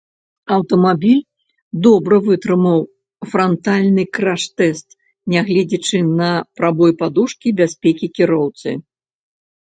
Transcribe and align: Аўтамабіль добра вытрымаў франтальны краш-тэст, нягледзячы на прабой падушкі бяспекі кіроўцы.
Аўтамабіль 0.53 1.17
добра 1.87 2.17
вытрымаў 2.27 2.79
франтальны 3.33 4.05
краш-тэст, 4.17 4.87
нягледзячы 5.33 5.99
на 6.21 6.31
прабой 6.61 6.91
падушкі 7.03 7.53
бяспекі 7.61 8.07
кіроўцы. 8.17 8.69